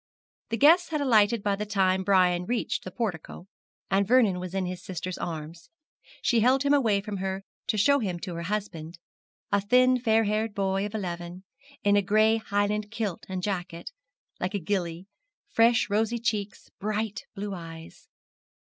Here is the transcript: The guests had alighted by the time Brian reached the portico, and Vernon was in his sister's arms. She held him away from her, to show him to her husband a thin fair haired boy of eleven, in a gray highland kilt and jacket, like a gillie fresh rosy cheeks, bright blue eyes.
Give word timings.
The 0.49 0.57
guests 0.57 0.89
had 0.89 0.99
alighted 0.99 1.43
by 1.43 1.55
the 1.55 1.63
time 1.67 2.03
Brian 2.03 2.45
reached 2.47 2.83
the 2.83 2.89
portico, 2.91 3.45
and 3.91 4.07
Vernon 4.07 4.39
was 4.39 4.55
in 4.55 4.65
his 4.65 4.81
sister's 4.83 5.19
arms. 5.19 5.69
She 6.23 6.39
held 6.39 6.63
him 6.63 6.73
away 6.73 7.01
from 7.01 7.17
her, 7.17 7.43
to 7.67 7.77
show 7.77 7.99
him 7.99 8.19
to 8.21 8.33
her 8.33 8.41
husband 8.41 8.97
a 9.51 9.61
thin 9.61 9.99
fair 9.99 10.23
haired 10.23 10.55
boy 10.55 10.87
of 10.87 10.95
eleven, 10.95 11.43
in 11.83 11.95
a 11.95 12.01
gray 12.01 12.37
highland 12.37 12.89
kilt 12.89 13.27
and 13.29 13.43
jacket, 13.43 13.91
like 14.39 14.55
a 14.55 14.59
gillie 14.59 15.05
fresh 15.49 15.87
rosy 15.87 16.17
cheeks, 16.17 16.71
bright 16.79 17.27
blue 17.35 17.53
eyes. 17.53 18.07